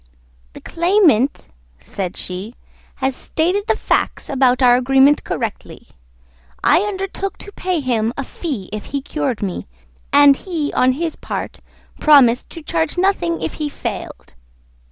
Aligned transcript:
"The 0.53 0.61
claimant," 0.61 1.47
said 1.77 2.17
she, 2.17 2.55
"has 2.95 3.15
stated 3.15 3.65
the 3.67 3.75
facts 3.75 4.29
about 4.29 4.63
our 4.63 4.75
agreement 4.75 5.23
correctly. 5.23 5.89
I 6.63 6.79
undertook 6.81 7.37
to 7.37 7.51
pay 7.51 7.81
him 7.81 8.11
a 8.17 8.23
fee 8.23 8.67
if 8.73 8.85
he 8.85 9.03
cured 9.03 9.43
me, 9.43 9.67
and 10.11 10.35
he, 10.37 10.73
on 10.73 10.93
his 10.93 11.15
part, 11.15 11.59
promised 11.99 12.49
to 12.49 12.63
charge 12.63 12.97
nothing 12.97 13.43
if 13.43 13.53
he 13.61 13.69
failed. 13.69 14.33